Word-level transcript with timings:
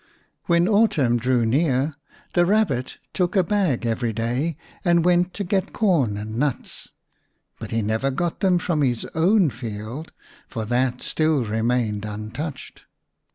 When 0.47 0.67
autumn 0.67 1.17
drew 1.17 1.45
near 1.45 1.95
the 2.33 2.43
Kabbit 2.43 2.97
took 3.13 3.35
a 3.35 3.43
bag 3.43 3.85
every 3.85 4.11
day 4.11 4.57
and 4.83 5.05
went 5.05 5.31
to 5.35 5.43
get 5.43 5.73
corn 5.73 6.17
and 6.17 6.39
nuts. 6.39 6.89
But 7.59 7.69
he 7.69 7.83
never 7.83 8.09
got 8.09 8.39
them 8.39 8.57
from 8.57 8.81
his 8.81 9.05
own 9.13 9.51
field, 9.51 10.11
for 10.47 10.65
that 10.65 11.03
still 11.03 11.45
remained 11.45 12.03
untouched. 12.03 12.81